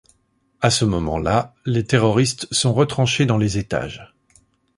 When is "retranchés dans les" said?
2.73-3.59